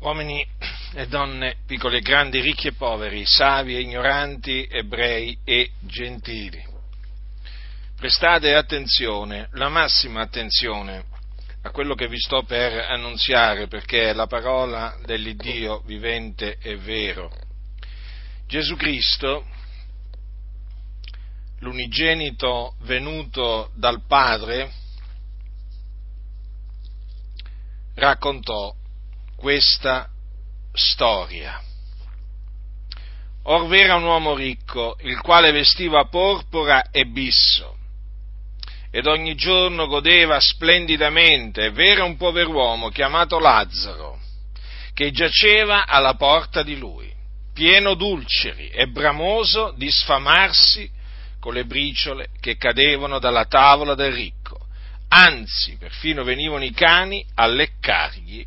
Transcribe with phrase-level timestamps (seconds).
[0.00, 0.46] uomini
[0.94, 6.66] e donne, piccoli e grandi, ricchi e poveri, savi e ignoranti, ebrei e gentili.
[7.96, 11.04] Prestate attenzione, la massima attenzione
[11.62, 17.30] a quello che vi sto per annunziare, perché è la parola dell'Iddio vivente e vero.
[18.46, 19.46] Gesù Cristo,
[21.58, 24.72] l'unigenito venuto dal Padre,
[27.96, 28.74] raccontò
[29.40, 30.06] questa
[30.74, 31.58] storia.
[33.44, 37.78] Or v'era un uomo ricco, il quale vestiva porpora e bisso,
[38.90, 44.20] ed ogni giorno godeva splendidamente, v'era un pover'uomo chiamato Lazzaro,
[44.92, 47.10] che giaceva alla porta di lui,
[47.54, 50.88] pieno d'ulceri e bramoso di sfamarsi
[51.40, 54.66] con le briciole che cadevano dalla tavola del ricco,
[55.08, 58.46] anzi perfino venivano i cani a leccargli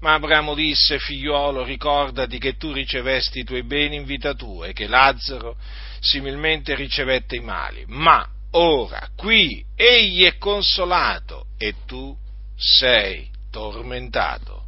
[0.00, 4.72] Ma Abramo disse, figliuolo, ricordati che tu ricevesti i tuoi beni in vita tua e
[4.72, 5.56] che Lazzaro
[6.00, 7.84] similmente ricevette i mali.
[7.88, 12.16] Ma ora qui egli è consolato e tu
[12.56, 14.64] sei tormentato.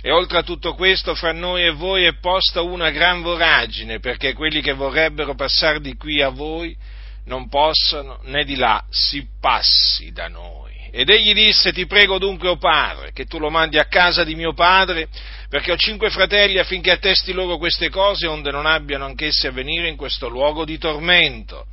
[0.00, 4.34] E oltre a tutto questo, fra noi e voi è posta una gran voragine, perché
[4.34, 6.76] quelli che vorrebbero passare di qui a voi
[7.24, 10.65] non possano, né di là si passi da noi.
[10.98, 14.24] Ed egli disse, ti prego dunque, o oh padre, che tu lo mandi a casa
[14.24, 15.08] di mio padre,
[15.46, 19.88] perché ho cinque fratelli affinché attesti loro queste cose, onde non abbiano anch'essi a venire
[19.88, 21.66] in questo luogo di tormento.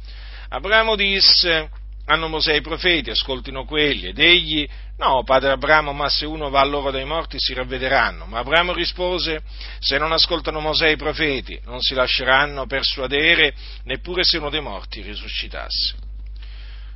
[0.49, 1.69] Abramo disse,
[2.07, 4.67] hanno Mosè i profeti, ascoltino quelli, ed egli,
[4.97, 8.25] no, padre Abramo, ma se uno va loro dai morti si ravvederanno.
[8.25, 9.41] Ma Abramo rispose,
[9.79, 13.53] se non ascoltano Mosè i profeti, non si lasceranno persuadere,
[13.85, 15.95] neppure se uno dei morti risuscitasse.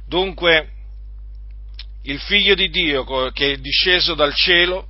[0.05, 0.71] Dunque,
[2.03, 4.87] il figlio di Dio che è disceso dal cielo,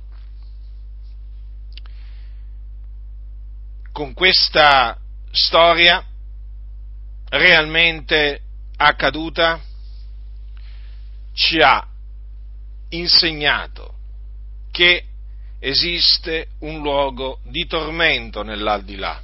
[3.92, 4.96] con questa
[5.30, 6.04] storia
[7.30, 8.40] realmente
[8.76, 9.60] accaduta,
[11.32, 11.86] ci ha
[12.90, 13.94] insegnato
[14.70, 15.04] che
[15.58, 19.20] esiste un luogo di tormento nell'aldilà,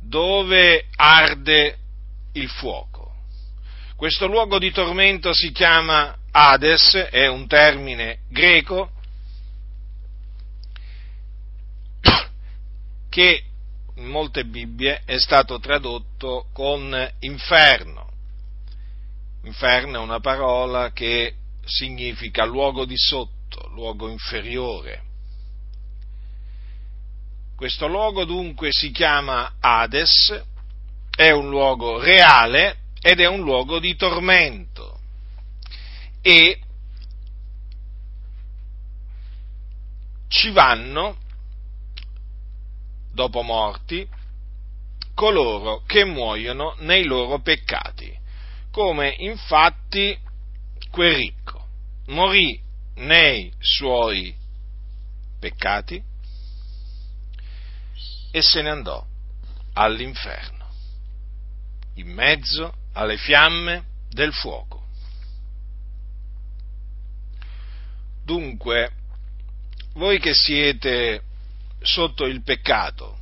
[0.00, 1.78] dove arde
[2.32, 2.95] il fuoco.
[3.96, 8.90] Questo luogo di tormento si chiama Hades, è un termine greco
[13.08, 13.44] che
[13.94, 18.10] in molte Bibbie è stato tradotto con inferno.
[19.44, 21.34] Inferno è una parola che
[21.64, 25.04] significa luogo di sotto, luogo inferiore.
[27.56, 30.38] Questo luogo dunque si chiama Hades,
[31.16, 34.98] è un luogo reale ed è un luogo di tormento.
[36.22, 36.60] E
[40.28, 41.16] ci vanno,
[43.12, 44.06] dopo morti,
[45.14, 48.14] coloro che muoiono nei loro peccati,
[48.70, 50.18] come infatti
[50.90, 51.66] quel ricco
[52.08, 52.60] morì
[52.96, 54.34] nei suoi
[55.38, 56.02] peccati
[58.30, 59.04] e se ne andò
[59.72, 60.66] all'inferno,
[61.94, 64.86] in mezzo alle fiamme del fuoco.
[68.24, 68.90] Dunque,
[69.94, 71.22] voi che siete
[71.80, 73.18] sotto il peccato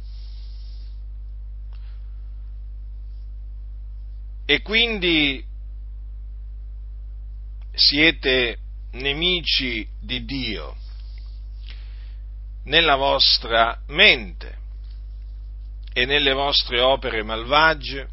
[4.46, 5.44] e quindi
[7.72, 8.58] siete
[8.92, 10.76] nemici di Dio
[12.64, 14.58] nella vostra mente
[15.92, 18.08] e nelle vostre opere malvagie,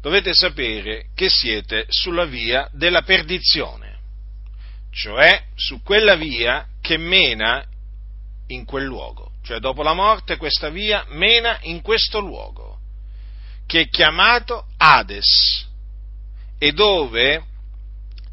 [0.00, 3.98] dovete sapere che siete sulla via della perdizione,
[4.90, 7.64] cioè su quella via che mena
[8.48, 12.78] in quel luogo, cioè dopo la morte questa via mena in questo luogo,
[13.66, 15.66] che è chiamato Hades,
[16.58, 17.44] e dove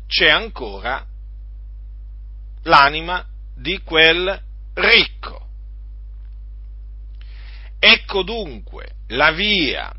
[0.07, 1.06] c'è ancora
[2.63, 3.25] l'anima
[3.56, 4.41] di quel
[4.75, 5.47] ricco.
[7.79, 9.94] Ecco dunque la via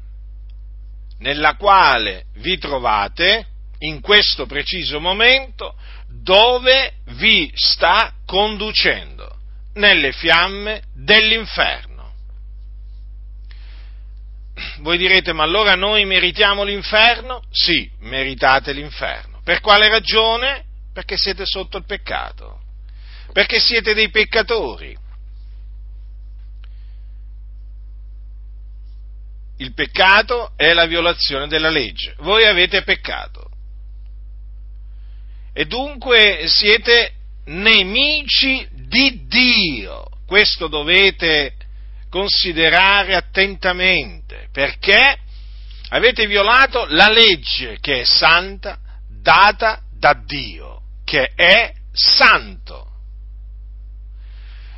[1.19, 3.47] nella quale vi trovate
[3.79, 5.75] in questo preciso momento
[6.09, 9.37] dove vi sta conducendo
[9.75, 11.95] nelle fiamme dell'inferno.
[14.79, 17.43] Voi direte, ma allora noi meritiamo l'inferno?
[17.51, 19.41] Sì, meritate l'inferno.
[19.45, 20.65] Per quale ragione?
[20.93, 22.61] Perché siete sotto il peccato,
[23.33, 24.97] perché siete dei peccatori.
[29.59, 32.15] Il peccato è la violazione della legge.
[32.19, 33.51] Voi avete peccato.
[35.55, 37.13] E dunque siete
[37.47, 40.05] nemici di Dio.
[40.27, 41.55] Questo dovete
[42.11, 45.19] considerare attentamente, perché
[45.91, 52.91] avete violato la legge che è santa, data da Dio, che è santo.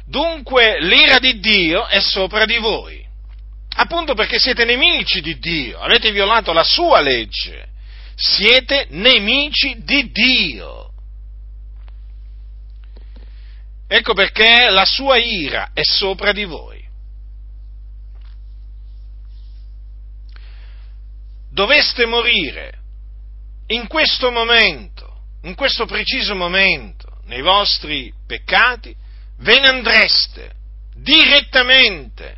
[0.06, 2.97] Dunque l'ira di Dio è sopra di voi,
[3.80, 7.68] appunto perché siete nemici di Dio, avete violato la sua legge,
[8.16, 10.92] siete nemici di Dio.
[13.86, 16.86] Ecco perché la sua ira è sopra di voi.
[21.50, 22.78] Doveste morire
[23.68, 28.94] in questo momento, in questo preciso momento, nei vostri peccati,
[29.38, 30.52] ve ne andreste
[30.94, 32.36] direttamente,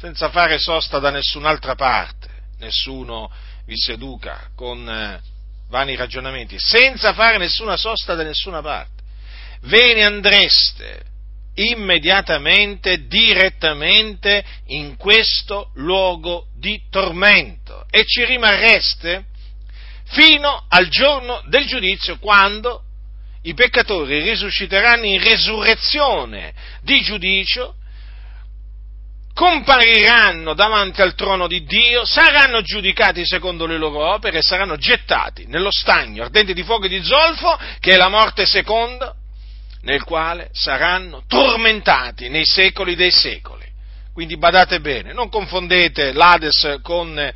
[0.00, 3.30] senza fare sosta da nessun'altra parte, nessuno
[3.66, 5.20] vi seduca con eh,
[5.68, 9.02] vani ragionamenti, senza fare nessuna sosta da nessuna parte.
[9.64, 11.02] Ve ne andreste
[11.54, 17.84] immediatamente, direttamente in questo luogo di tormento.
[17.90, 19.26] E ci rimarreste
[20.04, 22.84] fino al giorno del giudizio quando
[23.42, 27.74] i peccatori risusciteranno in resurrezione di giudicio,
[29.32, 35.46] compariranno davanti al trono di Dio, saranno giudicati secondo le loro opere e saranno gettati
[35.46, 39.14] nello stagno ardente di fuoco e di zolfo, che è la morte seconda,
[39.82, 43.66] nel quale saranno tormentati nei secoli dei secoli.
[44.12, 47.32] Quindi badate bene, non confondete l'Ades con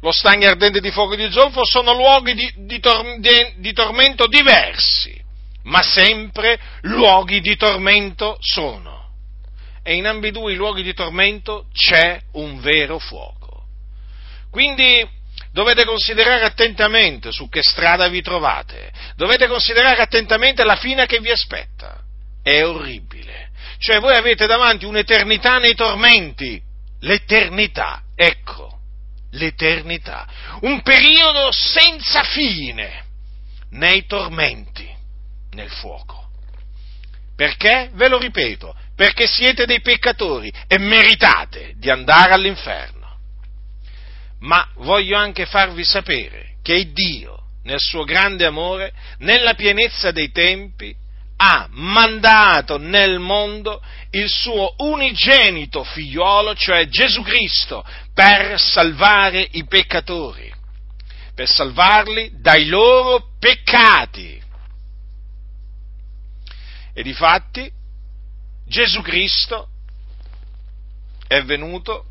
[0.00, 4.26] lo stagno ardente di fuoco di zolfo, sono luoghi di, di, tor- di, di tormento
[4.26, 5.18] diversi,
[5.64, 9.03] ma sempre luoghi di tormento sono.
[9.86, 13.66] E in ambedue i luoghi di tormento c'è un vero fuoco.
[14.50, 15.06] Quindi
[15.52, 21.30] dovete considerare attentamente su che strada vi trovate, dovete considerare attentamente la fine che vi
[21.30, 22.00] aspetta.
[22.42, 23.50] È orribile.
[23.78, 26.60] Cioè voi avete davanti un'eternità nei tormenti,
[27.00, 28.78] l'eternità, ecco,
[29.32, 30.26] l'eternità,
[30.60, 33.04] un periodo senza fine
[33.70, 34.88] nei tormenti,
[35.50, 36.28] nel fuoco.
[37.36, 37.90] Perché?
[37.94, 42.94] Ve lo ripeto, perché siete dei peccatori e meritate di andare all'inferno
[44.44, 50.94] ma voglio anche farvi sapere che Dio, nel suo grande amore, nella pienezza dei tempi,
[51.36, 60.52] ha mandato nel mondo il suo unigenito figliuolo, cioè Gesù Cristo, per salvare i peccatori,
[61.34, 64.42] per salvarli dai loro peccati.
[66.94, 67.70] E difatti
[68.66, 69.68] Gesù Cristo
[71.26, 72.06] è venuto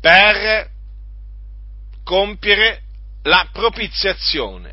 [0.00, 0.70] per
[2.04, 2.82] compiere
[3.22, 4.72] la propiziazione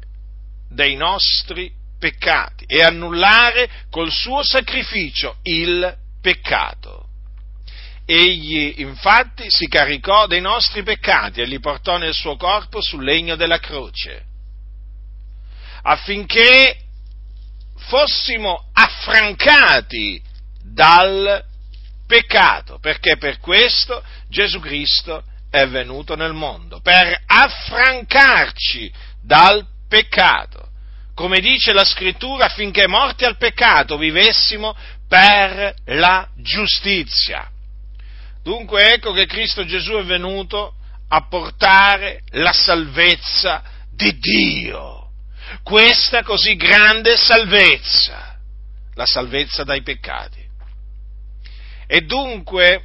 [0.69, 7.08] dei nostri peccati e annullare col suo sacrificio il peccato.
[8.06, 13.36] Egli infatti si caricò dei nostri peccati e li portò nel suo corpo sul legno
[13.36, 14.25] della croce,
[15.82, 16.85] affinché
[17.88, 20.22] fossimo affrancati
[20.62, 21.44] dal
[22.06, 30.70] peccato, perché per questo Gesù Cristo è venuto nel mondo, per affrancarci dal peccato.
[31.13, 34.75] Come dice la scrittura, affinché morti al peccato vivessimo
[35.08, 37.50] per la giustizia.
[38.44, 40.74] Dunque ecco che Cristo Gesù è venuto
[41.08, 44.95] a portare la salvezza di Dio.
[45.64, 48.38] Questa così grande salvezza,
[48.94, 50.44] la salvezza dai peccati.
[51.88, 52.84] E dunque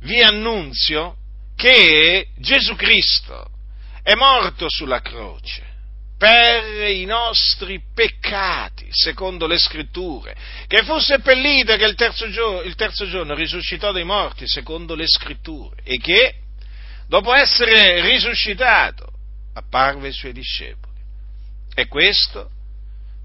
[0.00, 1.16] vi annunzio
[1.56, 3.50] che Gesù Cristo
[4.02, 5.72] è morto sulla croce
[6.16, 10.34] per i nostri peccati, secondo le scritture,
[10.66, 14.94] che fu seppellito e che il terzo, giorno, il terzo giorno risuscitò dai morti, secondo
[14.94, 16.36] le scritture, e che,
[17.08, 19.06] dopo essere risuscitato,
[19.54, 20.83] apparve ai suoi discepoli.
[21.74, 22.50] E questo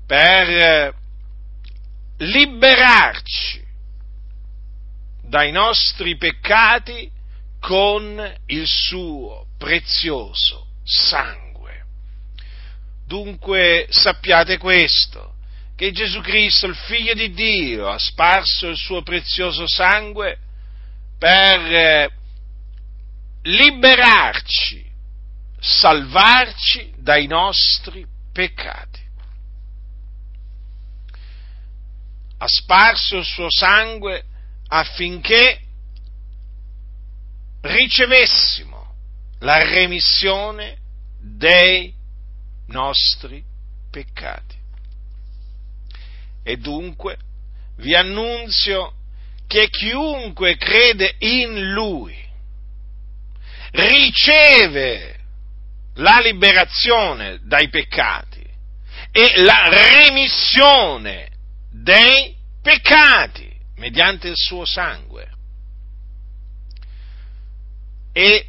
[0.07, 0.93] per
[2.17, 3.63] liberarci
[5.21, 7.09] dai nostri peccati
[7.59, 11.85] con il suo prezioso sangue.
[13.05, 15.35] Dunque sappiate questo,
[15.75, 20.37] che Gesù Cristo, il figlio di Dio, ha sparso il suo prezioso sangue
[21.17, 22.11] per eh,
[23.43, 24.85] liberarci,
[25.59, 28.05] salvarci dai nostri
[28.39, 29.01] peccati.
[32.38, 34.24] Ha sparso il suo sangue
[34.69, 35.60] affinché
[37.60, 38.96] ricevessimo
[39.39, 40.77] la remissione
[41.19, 41.93] dei
[42.67, 43.43] nostri
[43.91, 44.55] peccati.
[46.41, 47.17] E dunque
[47.75, 48.93] vi annunzio
[49.48, 52.17] che chiunque crede in Lui
[53.72, 55.19] riceve
[55.96, 58.28] la liberazione dai peccati
[59.11, 61.29] e la remissione
[61.71, 65.27] dei peccati mediante il suo sangue.
[68.11, 68.47] E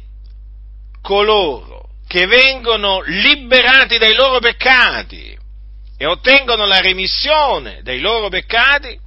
[1.01, 5.37] coloro che vengono liberati dai loro peccati
[5.97, 8.99] e ottengono la remissione dei loro peccati,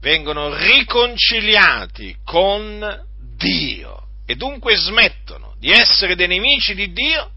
[0.00, 3.04] vengono riconciliati con
[3.36, 7.30] Dio e dunque smettono di essere dei nemici di Dio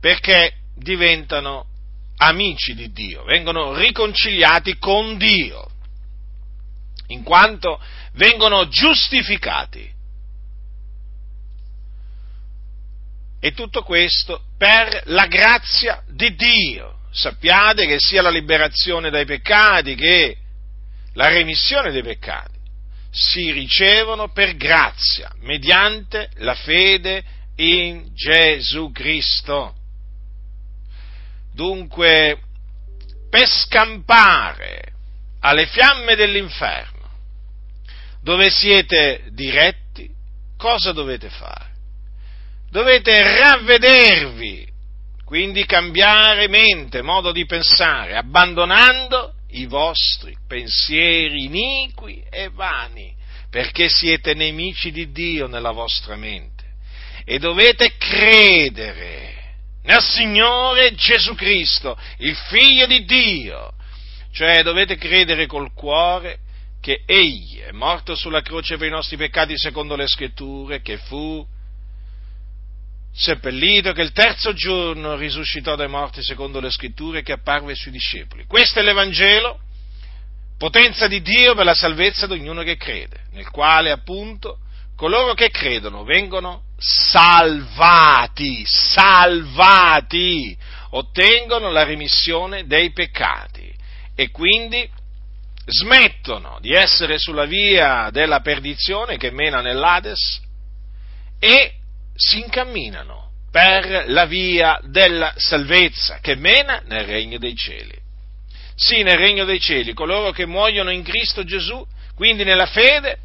[0.00, 1.66] perché diventano
[2.16, 5.66] amici di Dio, vengono riconciliati con Dio,
[7.08, 7.80] in quanto
[8.12, 9.96] vengono giustificati
[13.40, 16.96] E tutto questo per la grazia di Dio.
[17.12, 20.36] Sappiate che sia la liberazione dai peccati che
[21.14, 22.56] la remissione dei peccati
[23.10, 27.24] si ricevono per grazia, mediante la fede
[27.56, 29.74] in Gesù Cristo.
[31.58, 32.38] Dunque,
[33.28, 34.92] per scampare
[35.40, 37.10] alle fiamme dell'inferno,
[38.22, 40.08] dove siete diretti,
[40.56, 41.66] cosa dovete fare?
[42.70, 44.68] dovete ravvedervi,
[45.24, 53.12] quindi cambiare mente, modo di pensare, abbandonando i vostri pensieri iniqui e vani,
[53.50, 56.66] perché siete nemici di Dio nella vostra mente
[57.24, 59.37] e dovete credere
[59.88, 63.72] nel Signore Gesù Cristo, il Figlio di Dio,
[64.32, 66.40] cioè dovete credere col cuore
[66.80, 71.44] che Egli è morto sulla croce per i nostri peccati secondo le scritture, che fu
[73.14, 78.44] seppellito, che il terzo giorno risuscitò dai morti secondo le scritture che apparve sui discepoli.
[78.44, 79.58] Questo è l'Evangelo,
[80.58, 84.58] potenza di Dio per la salvezza di ognuno che crede, nel quale appunto
[84.94, 90.56] coloro che credono vengono salvati, salvati,
[90.90, 93.74] ottengono la remissione dei peccati
[94.14, 94.88] e quindi
[95.66, 100.40] smettono di essere sulla via della perdizione che mena nell'Ades
[101.38, 101.74] e
[102.14, 107.96] si incamminano per la via della salvezza che mena nel regno dei cieli.
[108.74, 113.18] Sì, nel regno dei cieli, coloro che muoiono in Cristo Gesù, quindi nella fede,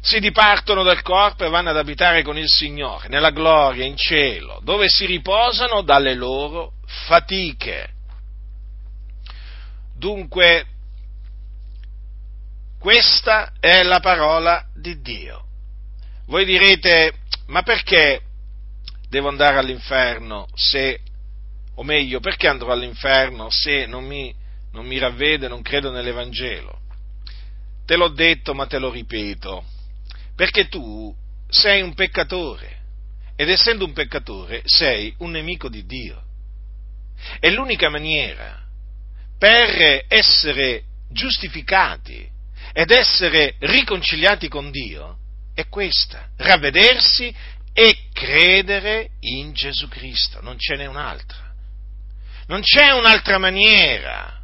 [0.00, 4.60] si dipartono dal corpo e vanno ad abitare con il Signore, nella gloria, in cielo,
[4.62, 6.74] dove si riposano dalle loro
[7.06, 7.94] fatiche.
[9.96, 10.66] Dunque,
[12.78, 15.44] questa è la parola di Dio.
[16.26, 17.14] Voi direte,
[17.46, 18.20] ma perché
[19.08, 21.00] devo andare all'inferno se,
[21.74, 24.34] o meglio, perché andrò all'inferno se non mi,
[24.72, 26.80] non mi ravvedo e non credo nell'Evangelo?
[27.84, 29.64] Te l'ho detto, ma te lo ripeto,
[30.36, 31.14] perché tu
[31.48, 32.74] sei un peccatore
[33.34, 36.22] ed essendo un peccatore sei un nemico di Dio.
[37.40, 38.62] E l'unica maniera
[39.38, 42.28] per essere giustificati
[42.72, 45.18] ed essere riconciliati con Dio
[45.54, 47.34] è questa, ravvedersi
[47.72, 51.44] e credere in Gesù Cristo, non ce n'è un'altra.
[52.48, 54.40] Non c'è un'altra maniera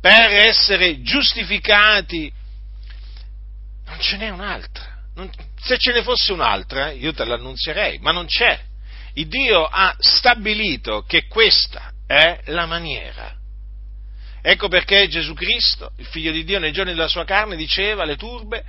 [0.00, 2.32] per essere giustificati,
[3.86, 4.89] non ce n'è un'altra.
[5.14, 8.58] Non, se ce ne fosse un'altra, io te l'annunzierei, ma non c'è.
[9.14, 13.36] Il Dio ha stabilito che questa è la maniera.
[14.42, 18.16] Ecco perché Gesù Cristo, il figlio di Dio, nei giorni della sua carne, diceva alle
[18.16, 18.64] turbe,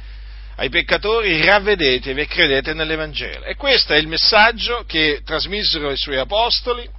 [0.56, 3.46] ai peccatori ravvedetevi e credete nell'Evangelo.
[3.46, 6.90] E questo è il messaggio che trasmisero i suoi apostoli.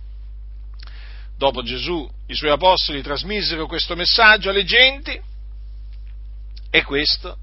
[1.36, 5.20] Dopo Gesù, i suoi apostoli trasmisero questo messaggio alle genti
[6.70, 7.36] e questa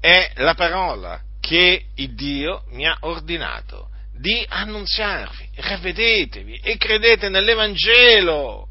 [0.00, 5.48] è la parola che il Dio mi ha ordinato di annunziarvi.
[5.54, 8.68] Ravvedetevi e credete nell'Evangelo.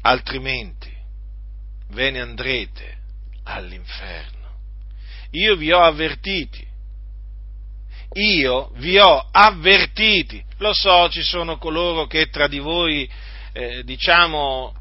[0.00, 0.90] Altrimenti
[1.90, 2.96] ve ne andrete
[3.44, 4.40] all'inferno
[5.32, 6.66] io vi ho avvertiti.
[8.14, 10.42] io vi ho avvertiti.
[10.58, 13.08] Lo so, ci sono coloro che tra di voi,
[13.52, 14.74] eh, diciamo,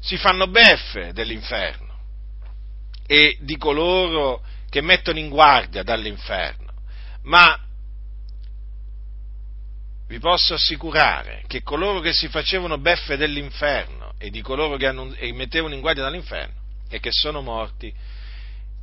[0.00, 1.83] si fanno beffe dell'inferno
[3.06, 6.72] e di coloro che mettono in guardia dall'inferno,
[7.22, 7.58] ma
[10.06, 15.16] vi posso assicurare che coloro che si facevano beffe dell'inferno e di coloro che annun-
[15.32, 16.54] mettevano in guardia dall'inferno
[16.88, 17.92] e che sono morti,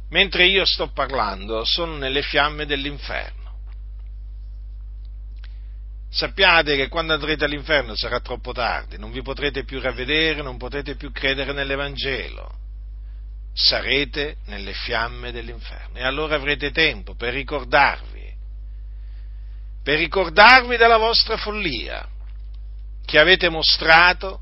[0.09, 3.39] mentre io sto parlando, sono nelle fiamme dell'inferno.
[6.09, 10.95] Sappiate che quando andrete all'inferno sarà troppo tardi, non vi potrete più ravvedere, non potrete
[10.95, 12.60] più credere nell'Evangelo.
[13.53, 18.33] Sarete nelle fiamme dell'inferno e allora avrete tempo per ricordarvi,
[19.83, 22.07] per ricordarvi della vostra follia
[23.05, 24.41] che avete mostrato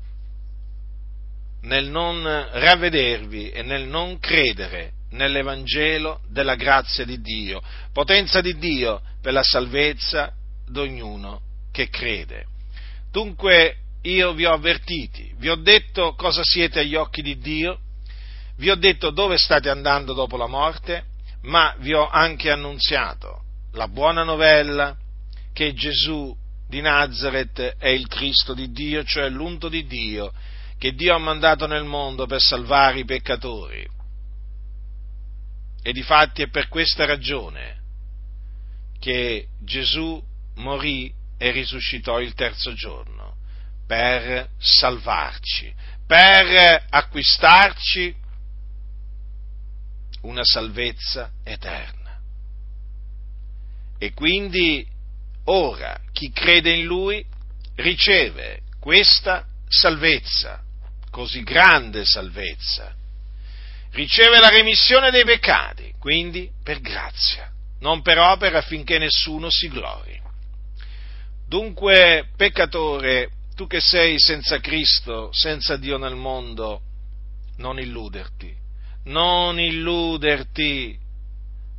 [1.62, 7.60] nel non ravvedervi e nel non credere nell'Evangelo della grazia di Dio,
[7.92, 10.32] potenza di Dio per la salvezza
[10.66, 11.40] di ognuno
[11.72, 12.46] che crede.
[13.10, 17.80] Dunque io vi ho avvertiti, vi ho detto cosa siete agli occhi di Dio,
[18.60, 21.04] vi ho detto dove state andando dopo la morte,
[21.42, 24.94] ma vi ho anche annunziato la buona novella
[25.54, 26.36] che Gesù
[26.68, 30.30] di Nazareth è il Cristo di Dio, cioè l'unto di Dio,
[30.76, 33.88] che Dio ha mandato nel mondo per salvare i peccatori.
[35.82, 37.78] E difatti è per questa ragione
[38.98, 40.22] che Gesù
[40.56, 43.36] morì e risuscitò il terzo giorno,
[43.86, 45.72] per salvarci,
[46.06, 48.19] per acquistarci
[50.22, 52.18] una salvezza eterna.
[53.98, 54.86] E quindi
[55.44, 57.24] ora chi crede in Lui
[57.76, 60.62] riceve questa salvezza,
[61.10, 62.94] così grande salvezza,
[63.92, 67.50] riceve la remissione dei peccati, quindi per grazia,
[67.80, 70.18] non per opera affinché nessuno si glori.
[71.46, 76.80] Dunque, peccatore, tu che sei senza Cristo, senza Dio nel mondo,
[77.56, 78.56] non illuderti,
[79.04, 80.98] non illuderti.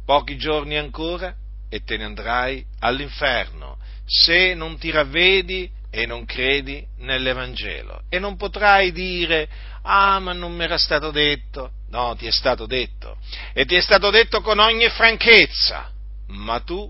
[0.06, 1.34] Pochi giorni ancora
[1.70, 8.04] e te ne andrai all'inferno, se non ti ravvedi e non credi nell'Evangelo.
[8.10, 9.48] E non potrai dire,
[9.84, 11.72] ah, ma non mi era stato detto.
[11.90, 13.18] No, ti è stato detto.
[13.54, 15.92] E ti è stato detto con ogni franchezza.
[16.28, 16.90] Ma tu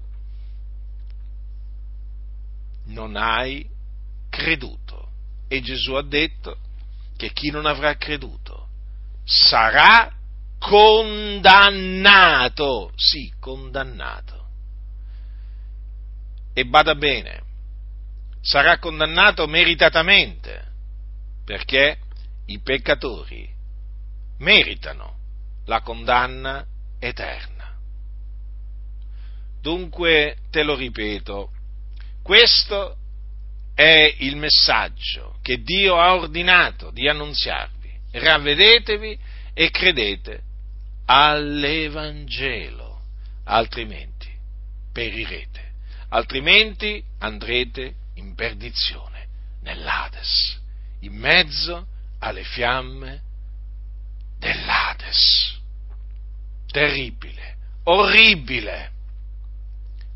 [2.86, 3.68] non hai
[4.30, 5.10] creduto.
[5.48, 6.58] E Gesù ha detto
[7.18, 8.68] che chi non avrà creduto
[9.24, 10.12] sarà
[10.62, 12.92] condannato.
[12.96, 14.46] Sì, condannato.
[16.54, 17.42] E bada bene,
[18.42, 20.68] sarà condannato meritatamente,
[21.44, 21.98] perché
[22.46, 23.50] i peccatori
[24.38, 25.18] meritano
[25.66, 26.64] la condanna
[27.00, 27.76] eterna.
[29.62, 31.50] Dunque, te lo ripeto,
[32.22, 32.98] questo
[33.74, 37.80] è il messaggio che Dio ha ordinato di annunziarvi.
[38.12, 39.18] Ravvedetevi
[39.54, 40.50] e credete
[41.14, 43.02] all'Evangelo,
[43.44, 44.30] altrimenti
[44.94, 45.74] perirete,
[46.08, 49.28] altrimenti andrete in perdizione,
[49.62, 50.58] nell'Ades,
[51.00, 51.86] in mezzo
[52.20, 53.22] alle fiamme
[54.40, 55.60] dell'Ades.
[56.68, 58.92] Terribile, orribile,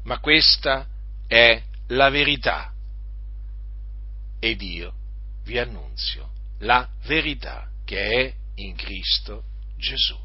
[0.03, 0.87] ma questa
[1.27, 2.71] è la verità.
[4.39, 4.93] Ed io
[5.43, 9.43] vi annunzio la verità che è in Cristo
[9.75, 10.24] Gesù.